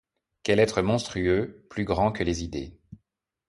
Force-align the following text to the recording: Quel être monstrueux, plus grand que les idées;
Quel 0.41 0.57
être 0.59 0.81
monstrueux, 0.81 1.63
plus 1.69 1.85
grand 1.85 2.11
que 2.11 2.23
les 2.23 2.43
idées; 2.43 2.75